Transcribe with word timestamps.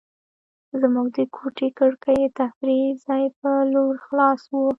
زموږ 0.81 1.07
د 1.17 1.19
کوټې 1.35 1.67
کړکۍ 1.79 2.19
د 2.23 2.27
تفریح 2.39 2.87
ځای 3.05 3.23
په 3.39 3.49
لور 3.73 3.93
خلاصه 4.05 4.49
وه. 4.61 4.69